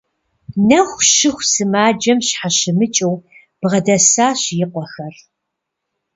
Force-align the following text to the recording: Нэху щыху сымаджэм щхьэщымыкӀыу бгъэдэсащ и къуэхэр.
Нэху 0.67 1.01
щыху 1.13 1.45
сымаджэм 1.51 2.19
щхьэщымыкӀыу 2.27 3.15
бгъэдэсащ 3.59 4.41
и 4.63 4.65
къуэхэр. 4.71 5.15